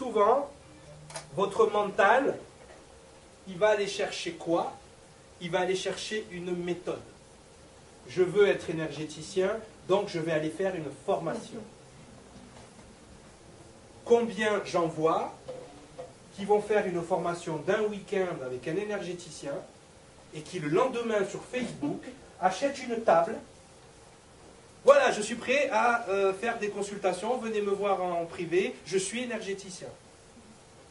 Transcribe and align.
souvent, 0.00 0.48
votre 1.36 1.66
mental, 1.66 2.34
il 3.46 3.58
va 3.58 3.68
aller 3.68 3.86
chercher 3.86 4.32
quoi? 4.32 4.72
Il 5.42 5.50
va 5.50 5.60
aller 5.60 5.76
chercher 5.76 6.26
une 6.30 6.56
méthode. 6.56 7.02
Je 8.08 8.22
veux 8.22 8.48
être 8.48 8.70
énergéticien, 8.70 9.50
donc 9.88 10.08
je 10.08 10.18
vais 10.18 10.32
aller 10.32 10.48
faire 10.48 10.74
une 10.74 10.90
formation. 11.04 11.60
Combien 14.06 14.62
j'en 14.64 14.86
vois 14.86 15.34
qui 16.34 16.46
vont 16.46 16.62
faire 16.62 16.86
une 16.86 17.02
formation 17.02 17.58
d'un 17.58 17.82
week-end 17.82 18.42
avec 18.42 18.66
un 18.68 18.76
énergéticien 18.76 19.54
et 20.34 20.40
qui 20.40 20.60
le 20.60 20.68
lendemain 20.68 21.26
sur 21.28 21.42
Facebook 21.44 22.02
achètent 22.40 22.82
une 22.82 23.02
table 23.02 23.34
voilà, 24.84 25.12
je 25.12 25.20
suis 25.20 25.34
prêt 25.34 25.68
à 25.70 26.08
euh, 26.08 26.32
faire 26.32 26.58
des 26.58 26.68
consultations, 26.68 27.36
venez 27.36 27.60
me 27.60 27.70
voir 27.70 28.02
en 28.02 28.24
privé, 28.24 28.74
je 28.86 28.96
suis 28.96 29.22
énergéticien. 29.22 29.88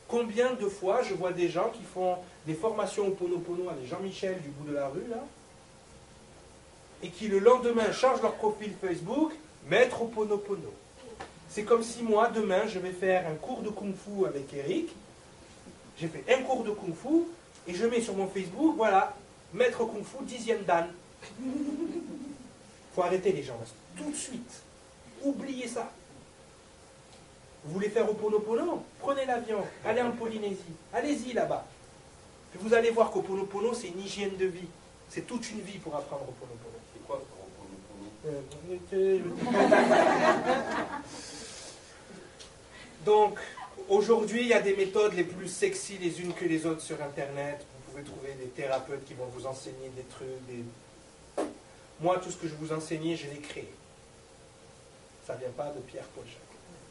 Combien 0.08 0.54
de 0.54 0.68
fois 0.68 1.02
je 1.02 1.14
vois 1.14 1.32
des 1.32 1.50
gens 1.50 1.70
qui 1.70 1.84
font 1.84 2.18
des 2.46 2.54
formations 2.54 3.08
au 3.08 3.12
Ponopono 3.12 3.70
avec 3.70 3.88
Jean-Michel 3.88 4.42
du 4.42 4.50
bout 4.50 4.70
de 4.70 4.76
la 4.76 4.88
rue, 4.88 5.08
là, 5.10 5.24
et 7.02 7.10
qui 7.10 7.28
le 7.28 7.40
lendemain 7.40 7.92
chargent 7.92 8.22
leur 8.22 8.36
profil 8.36 8.74
Facebook, 8.80 9.32
maître 9.68 10.02
au 10.04 10.06
Ponopono. 10.06 10.74
C'est 11.50 11.64
comme 11.64 11.82
si 11.82 12.04
moi, 12.04 12.30
demain, 12.30 12.68
je 12.68 12.78
vais 12.78 12.92
faire 12.92 13.28
un 13.28 13.36
cours 13.36 13.62
de 13.62 13.70
Kung 13.70 13.94
Fu 13.96 14.26
avec 14.28 14.54
Eric, 14.54 14.90
j'ai 16.00 16.08
fait 16.08 16.24
un 16.32 16.44
cours 16.44 16.64
de 16.64 16.72
Kung 16.72 16.94
Fu, 16.94 17.24
et 17.68 17.74
je 17.74 17.86
mets 17.88 18.02
sur 18.02 18.16
mon 18.16 18.28
Facebook, 18.28 18.76
voilà, 18.78 19.16
maître 19.52 19.80
Kung 19.80 20.04
Fu, 20.04 20.24
dixième 20.26 20.64
dan 20.64 20.86
faut 22.94 23.04
arrêter 23.04 23.32
les 23.32 23.44
gens, 23.44 23.58
tout 23.98 24.10
de 24.10 24.16
suite. 24.16 24.62
Oubliez 25.24 25.68
ça. 25.68 25.92
Vous 27.64 27.74
voulez 27.74 27.90
faire 27.90 28.10
au 28.10 28.14
Ponopono? 28.14 28.84
Prenez 29.00 29.26
l'avion, 29.26 29.64
allez 29.86 30.02
en 30.02 30.12
Polynésie, 30.12 30.76
allez-y 30.94 31.34
là-bas. 31.34 31.66
Vous 32.56 32.74
allez 32.74 32.90
voir 32.90 33.12
qu'au 33.12 33.22
Ponopono, 33.22 33.74
c'est 33.74 33.90
une 33.90 34.00
hygiène 34.00 34.38
de 34.38 34.46
vie. 34.46 34.68
C'est 35.10 35.28
toute 35.28 35.50
une 35.52 35.62
vie 35.62 35.78
pour 35.78 35.96
apprendre 35.96 36.24
au 36.30 36.32
Ponopono. 36.32 36.76
C'est 36.94 37.06
quoi 37.06 37.22
le 38.92 39.22
Donc, 43.06 43.40
aujourd'hui, 43.88 44.42
il 44.42 44.48
y 44.48 44.54
a 44.54 44.62
des 44.62 44.76
méthodes 44.76 45.14
les 45.14 45.24
plus 45.24 45.48
sexy 45.48 45.98
les 45.98 46.22
unes 46.22 46.34
que 46.34 46.46
les 46.46 46.66
autres 46.66 46.82
sur 46.82 47.02
Internet. 47.02 47.66
Vous 47.76 47.92
pouvez 47.92 48.04
trouver 48.04 48.34
des 48.34 48.50
thérapeutes 48.50 49.06
qui 49.06 49.14
vont 49.14 49.28
vous 49.34 49.46
enseigner 49.46 49.90
des 49.96 50.04
trucs, 50.04 50.28
des, 50.48 50.64
moi, 52.02 52.18
tout 52.18 52.32
ce 52.32 52.38
que 52.38 52.48
je 52.48 52.56
vous 52.56 52.72
enseignais, 52.72 53.16
je 53.16 53.28
l'ai 53.28 53.40
créé. 53.40 53.70
Ça 55.26 55.36
ne 55.36 55.40
vient 55.40 55.50
pas 55.50 55.70
de 55.70 55.80
Pierre 55.82 56.06
Paul 56.16 56.24
Jacques. 56.26 56.40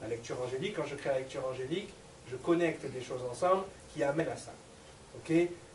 La 0.03 0.09
lecture 0.09 0.41
angélique, 0.41 0.77
quand 0.77 0.87
je 0.87 0.95
crée 0.95 1.11
la 1.11 1.19
lecture 1.19 1.47
angélique, 1.47 1.89
je 2.31 2.37
connecte 2.37 2.85
des 2.87 3.03
choses 3.03 3.23
ensemble 3.31 3.65
qui 3.93 4.03
amènent 4.03 4.29
à 4.29 4.37
ça. 4.37 4.53
Ok? 5.17 5.33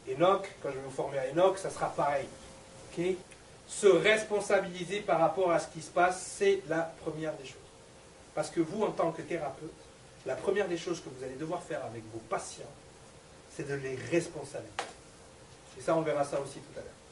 Enoch, 0.08 0.48
quand 0.62 0.70
je 0.70 0.76
vais 0.76 0.84
vous 0.86 0.92
former 0.92 1.18
à 1.18 1.30
Enoch, 1.32 1.58
ça 1.58 1.70
sera 1.70 1.90
pareil. 1.90 2.28
Ok? 2.92 3.04
Se 3.68 3.88
responsabiliser 3.88 5.00
par 5.00 5.20
rapport 5.20 5.52
à 5.52 5.60
ce 5.60 5.68
qui 5.68 5.82
se 5.82 5.90
passe, 5.90 6.22
c'est 6.38 6.62
la 6.70 6.94
première 7.04 7.34
des 7.34 7.46
choses. 7.46 7.58
Parce 8.36 8.50
que 8.50 8.60
vous, 8.60 8.84
en 8.84 8.92
tant 8.92 9.12
que 9.12 9.24
thérapeute, 9.24 9.72
la 10.26 10.36
première 10.36 10.68
des 10.68 10.78
choses 10.78 11.02
que 11.02 11.10
vous 11.10 11.24
allez 11.24 11.36
devoir 11.36 11.62
faire 11.64 11.84
avec 11.86 12.04
vos 12.14 12.22
patients, 12.30 12.64
c'est 13.56 13.68
de 13.68 13.76
les 13.76 13.96
responsabiliser. 14.12 14.72
Et 15.78 15.82
ça, 15.82 15.96
on 15.96 16.02
verra 16.02 16.24
ça 16.24 16.40
aussi 16.40 16.60
tout 16.60 16.80
à 16.80 16.82
l'heure 16.82 17.03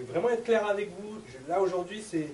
vais 0.00 0.12
vraiment 0.12 0.30
être 0.30 0.44
clair 0.44 0.66
avec 0.66 0.90
vous. 0.90 1.20
là 1.48 1.60
aujourd'hui, 1.60 2.02
c'est. 2.02 2.28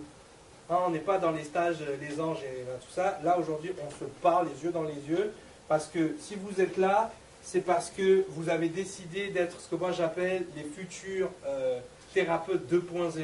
Hein, 0.68 0.78
on 0.86 0.90
n'est 0.90 0.98
pas 0.98 1.18
dans 1.18 1.30
les 1.30 1.44
stages, 1.44 1.76
euh, 1.80 1.96
les 2.00 2.20
anges 2.20 2.42
et 2.42 2.64
tout 2.80 2.92
ça. 2.92 3.20
Là 3.22 3.38
aujourd'hui, 3.38 3.70
on 3.86 3.90
se 3.90 4.04
parle 4.20 4.48
les 4.48 4.64
yeux 4.64 4.72
dans 4.72 4.82
les 4.82 5.00
yeux. 5.08 5.32
Parce 5.68 5.86
que 5.86 6.16
si 6.20 6.34
vous 6.34 6.60
êtes 6.60 6.76
là, 6.76 7.12
c'est 7.42 7.60
parce 7.60 7.90
que 7.90 8.24
vous 8.30 8.48
avez 8.48 8.68
décidé 8.68 9.28
d'être 9.28 9.60
ce 9.60 9.68
que 9.68 9.76
moi 9.76 9.92
j'appelle 9.92 10.44
les 10.56 10.64
futurs 10.64 11.30
euh, 11.46 11.78
thérapeutes 12.12 12.70
2.0. 12.70 13.20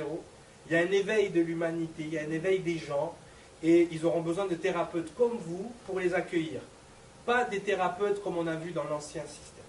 Il 0.66 0.72
y 0.72 0.76
a 0.76 0.80
un 0.80 0.92
éveil 0.92 1.30
de 1.30 1.40
l'humanité, 1.40 2.04
il 2.04 2.14
y 2.14 2.18
a 2.18 2.22
un 2.22 2.30
éveil 2.30 2.60
des 2.60 2.78
gens, 2.78 3.16
et 3.62 3.88
ils 3.90 4.06
auront 4.06 4.20
besoin 4.20 4.46
de 4.46 4.54
thérapeutes 4.54 5.12
comme 5.16 5.36
vous 5.38 5.72
pour 5.86 5.98
les 5.98 6.14
accueillir. 6.14 6.60
Pas 7.26 7.44
des 7.44 7.60
thérapeutes 7.60 8.22
comme 8.22 8.38
on 8.38 8.46
a 8.46 8.54
vu 8.54 8.70
dans 8.70 8.84
l'ancien 8.84 9.22
système. 9.22 9.64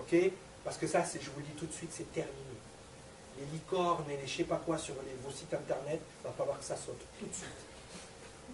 Ok? 0.00 0.30
Parce 0.64 0.76
que 0.76 0.86
ça, 0.86 1.02
je 1.02 1.30
vous 1.30 1.40
le 1.40 1.46
dis 1.46 1.52
tout 1.52 1.66
de 1.66 1.72
suite, 1.72 1.90
c'est 1.92 2.10
terminé 2.12 2.36
les 3.38 3.46
licornes 3.46 4.10
et 4.10 4.16
les 4.16 4.26
je 4.26 4.38
sais 4.38 4.44
pas 4.44 4.56
quoi 4.64 4.78
sur 4.78 4.94
les, 5.06 5.14
vos 5.24 5.30
sites 5.30 5.52
internet, 5.54 6.00
il 6.20 6.26
va 6.26 6.32
falloir 6.32 6.58
que 6.58 6.64
ça 6.64 6.76
saute 6.76 7.00
tout 7.18 7.26
de 7.26 7.34
suite. 7.34 7.46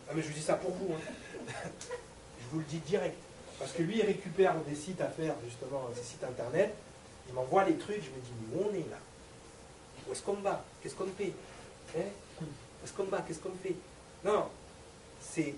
Ah 0.08 0.12
mais 0.14 0.22
je 0.22 0.28
vous 0.28 0.34
dis 0.34 0.42
ça 0.42 0.54
pour 0.54 0.70
vous. 0.72 0.94
Hein. 0.94 1.68
je 2.40 2.46
vous 2.50 2.58
le 2.60 2.64
dis 2.64 2.78
direct. 2.78 3.16
Parce 3.58 3.72
que 3.72 3.82
lui, 3.82 3.98
il 3.98 4.04
récupère 4.04 4.54
des 4.60 4.74
sites 4.74 5.00
à 5.00 5.08
faire, 5.08 5.34
justement, 5.44 5.88
des 5.94 6.02
sites 6.02 6.22
internet. 6.22 6.74
Il 7.28 7.34
m'envoie 7.34 7.64
les 7.64 7.76
trucs, 7.76 8.02
je 8.02 8.10
me 8.10 8.20
dis, 8.22 8.30
mais 8.40 8.56
où 8.56 8.68
on 8.70 8.74
est 8.74 8.88
là? 8.90 8.98
Où 10.06 10.12
est-ce 10.12 10.22
qu'on 10.22 10.34
va? 10.34 10.64
Qu'est-ce 10.80 10.94
qu'on 10.94 11.08
fait? 11.08 11.32
Hein? 11.96 12.02
Où 12.40 12.44
est-ce 12.84 12.92
qu'on 12.92 13.04
va? 13.04 13.20
Qu'est-ce 13.22 13.40
qu'on 13.40 13.52
fait? 13.62 13.74
Non, 14.24 14.48
c'est. 15.20 15.54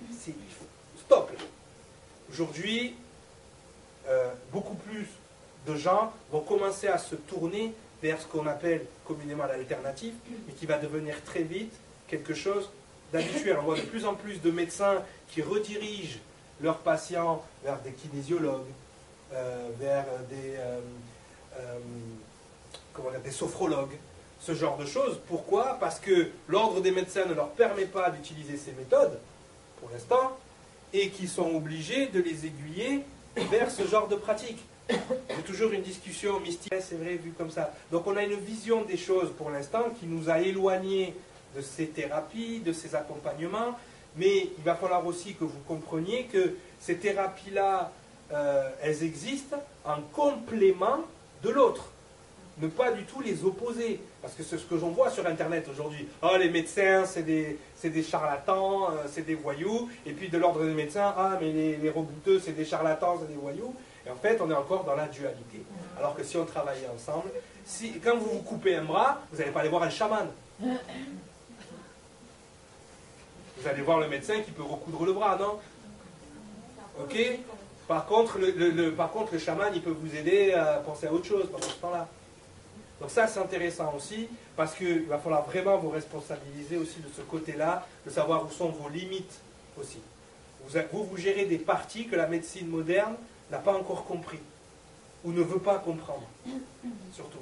Stop 0.98 1.30
Aujourd'hui, 2.30 2.96
euh, 4.08 4.32
beaucoup 4.52 4.74
plus 4.74 5.06
de 5.66 5.76
gens 5.76 6.12
vont 6.30 6.40
commencer 6.40 6.88
à 6.88 6.98
se 6.98 7.14
tourner 7.14 7.72
vers 8.02 8.20
ce 8.20 8.26
qu'on 8.26 8.46
appelle 8.46 8.86
communément 9.04 9.44
l'alternative, 9.46 10.14
mais 10.46 10.54
qui 10.54 10.66
va 10.66 10.78
devenir 10.78 11.22
très 11.24 11.42
vite 11.42 11.72
quelque 12.08 12.34
chose 12.34 12.70
d'habituel. 13.12 13.58
On 13.60 13.64
voit 13.64 13.76
de 13.76 13.82
plus 13.82 14.04
en 14.06 14.14
plus 14.14 14.40
de 14.40 14.50
médecins 14.50 15.02
qui 15.28 15.42
redirigent 15.42 16.18
leurs 16.60 16.78
patients 16.78 17.44
vers 17.64 17.78
des 17.80 17.92
kinésiologues, 17.92 18.66
euh, 19.32 19.68
vers 19.78 20.04
des, 20.28 20.56
euh, 20.56 20.80
euh, 21.58 23.18
des 23.24 23.30
sophrologues, 23.30 23.96
ce 24.40 24.54
genre 24.54 24.76
de 24.76 24.86
choses. 24.86 25.20
Pourquoi? 25.28 25.76
Parce 25.80 25.98
que 25.98 26.30
l'ordre 26.48 26.80
des 26.80 26.90
médecins 26.90 27.26
ne 27.26 27.34
leur 27.34 27.50
permet 27.50 27.86
pas 27.86 28.10
d'utiliser 28.10 28.56
ces 28.56 28.72
méthodes, 28.72 29.18
pour 29.80 29.90
l'instant, 29.90 30.36
et 30.92 31.10
qu'ils 31.10 31.28
sont 31.28 31.54
obligés 31.54 32.06
de 32.06 32.20
les 32.20 32.46
aiguiller 32.46 33.04
vers 33.36 33.70
ce 33.70 33.86
genre 33.86 34.08
de 34.08 34.16
pratiques. 34.16 34.62
C'est 35.28 35.44
toujours 35.44 35.72
une 35.72 35.82
discussion 35.82 36.40
mystique, 36.40 36.72
c'est 36.80 36.96
vrai, 36.96 37.16
vu 37.16 37.32
comme 37.36 37.50
ça. 37.50 37.72
Donc 37.90 38.06
on 38.06 38.16
a 38.16 38.22
une 38.22 38.34
vision 38.34 38.82
des 38.82 38.96
choses 38.96 39.32
pour 39.36 39.50
l'instant 39.50 39.84
qui 39.98 40.06
nous 40.06 40.30
a 40.30 40.40
éloignés 40.40 41.14
de 41.56 41.60
ces 41.60 41.86
thérapies, 41.86 42.60
de 42.60 42.72
ces 42.72 42.94
accompagnements, 42.94 43.76
mais 44.16 44.48
il 44.56 44.64
va 44.64 44.74
falloir 44.74 45.06
aussi 45.06 45.34
que 45.34 45.44
vous 45.44 45.58
compreniez 45.66 46.24
que 46.24 46.54
ces 46.78 46.96
thérapies-là, 46.96 47.92
euh, 48.32 48.70
elles 48.82 49.02
existent 49.02 49.62
en 49.84 50.00
complément 50.12 51.00
de 51.42 51.50
l'autre. 51.50 51.90
Ne 52.60 52.68
pas 52.68 52.90
du 52.92 53.04
tout 53.04 53.20
les 53.20 53.44
opposer. 53.44 54.00
Parce 54.20 54.34
que 54.34 54.42
c'est 54.42 54.58
ce 54.58 54.64
que 54.64 54.76
j'en 54.76 54.90
vois 54.90 55.10
sur 55.10 55.26
Internet 55.26 55.66
aujourd'hui. 55.70 56.06
Ah, 56.20 56.36
les 56.38 56.50
médecins, 56.50 57.06
c'est 57.06 57.22
des, 57.22 57.58
des, 57.82 58.02
charlatans, 58.02 58.90
euh, 58.90 59.04
c'est 59.10 59.24
des 59.24 59.34
voyous. 59.34 59.88
Et 60.04 60.12
puis 60.12 60.28
de 60.28 60.36
l'ordre 60.36 60.62
des 60.62 60.74
médecins, 60.74 61.14
ah, 61.16 61.38
mais 61.40 61.52
les, 61.52 61.76
les 61.76 61.92
c'est 62.40 62.52
des 62.52 62.66
charlatans, 62.66 63.18
c'est 63.20 63.28
des 63.28 63.40
voyous. 63.40 63.74
Et 64.06 64.10
en 64.10 64.16
fait, 64.16 64.40
on 64.40 64.50
est 64.50 64.54
encore 64.54 64.84
dans 64.84 64.94
la 64.94 65.06
dualité. 65.06 65.62
Alors 65.98 66.14
que 66.16 66.24
si 66.24 66.36
on 66.36 66.44
travaillait 66.44 66.88
ensemble, 66.88 67.30
si, 67.64 68.00
quand 68.00 68.16
vous 68.16 68.30
vous 68.30 68.42
coupez 68.42 68.76
un 68.76 68.84
bras, 68.84 69.20
vous 69.30 69.38
n'allez 69.38 69.50
pas 69.50 69.60
aller 69.60 69.68
voir 69.68 69.82
un 69.82 69.90
chaman. 69.90 70.28
Vous 70.58 70.78
allez 73.66 73.82
voir 73.82 74.00
le 74.00 74.08
médecin 74.08 74.40
qui 74.40 74.52
peut 74.52 74.62
recoudre 74.62 75.04
le 75.04 75.12
bras, 75.12 75.36
non? 75.36 75.58
Ok? 76.98 77.16
Par 77.86 78.06
contre 78.06 78.38
le, 78.38 78.90
par 78.92 79.10
contre, 79.10 79.32
le 79.32 79.38
chaman, 79.38 79.70
il 79.74 79.82
peut 79.82 79.90
vous 79.90 80.16
aider 80.16 80.52
à 80.52 80.74
penser 80.76 81.06
à 81.06 81.12
autre 81.12 81.26
chose 81.26 81.48
pendant 81.50 81.66
ce 81.66 81.74
temps-là. 81.74 82.08
Donc 83.00 83.10
ça, 83.10 83.26
c'est 83.26 83.40
intéressant 83.40 83.92
aussi, 83.96 84.28
parce 84.56 84.74
qu'il 84.74 85.06
va 85.06 85.18
falloir 85.18 85.44
vraiment 85.44 85.76
vous 85.78 85.90
responsabiliser 85.90 86.76
aussi 86.76 87.00
de 87.00 87.08
ce 87.14 87.22
côté-là, 87.22 87.86
de 88.04 88.10
savoir 88.10 88.44
où 88.46 88.50
sont 88.50 88.68
vos 88.68 88.88
limites 88.88 89.40
aussi. 89.78 89.98
Vous, 90.66 91.04
vous 91.04 91.16
gérez 91.16 91.46
des 91.46 91.58
parties 91.58 92.06
que 92.06 92.14
la 92.16 92.26
médecine 92.26 92.68
moderne 92.68 93.14
n'a 93.50 93.58
pas 93.58 93.74
encore 93.74 94.04
compris 94.04 94.40
ou 95.24 95.32
ne 95.32 95.42
veut 95.42 95.58
pas 95.58 95.78
comprendre, 95.78 96.26
surtout. 97.12 97.38